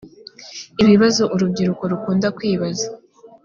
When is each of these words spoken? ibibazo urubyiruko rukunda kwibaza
ibibazo 0.83 1.23
urubyiruko 1.33 1.83
rukunda 1.93 2.27
kwibaza 2.37 2.87